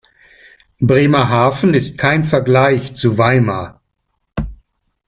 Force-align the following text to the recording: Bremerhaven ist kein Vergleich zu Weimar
Bremerhaven 0.79 1.75
ist 1.75 1.99
kein 1.99 2.23
Vergleich 2.23 2.95
zu 2.95 3.19
Weimar 3.19 3.83